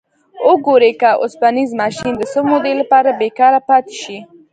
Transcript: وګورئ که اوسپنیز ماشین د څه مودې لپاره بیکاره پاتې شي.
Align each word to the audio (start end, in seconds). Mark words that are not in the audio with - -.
وګورئ 0.49 0.91
که 1.01 1.09
اوسپنیز 1.23 1.69
ماشین 1.81 2.13
د 2.17 2.23
څه 2.31 2.39
مودې 2.49 2.73
لپاره 2.81 3.09
بیکاره 3.21 3.59
پاتې 3.69 3.95
شي. 4.01 4.17